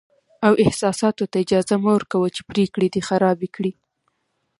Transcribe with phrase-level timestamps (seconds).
[0.47, 3.71] او احساساتو ته اجازه مه ورکوه چې پرېکړې دې خرابې کړي.